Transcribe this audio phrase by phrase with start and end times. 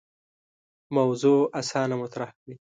[0.97, 2.53] موضوع اسانه مطرح کړي.